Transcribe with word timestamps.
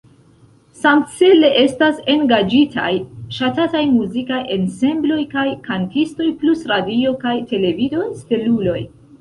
Samcele 0.83 1.49
estas 1.63 1.99
engaĝitaj 2.13 2.89
ŝatataj 3.39 3.83
muzikaj 3.99 4.41
ensembloj 4.57 5.21
kaj 5.37 5.47
kantistoj 5.69 6.31
plus 6.41 6.67
radio- 6.75 7.17
kaj 7.27 7.39
televido-steluloj. 7.55 8.81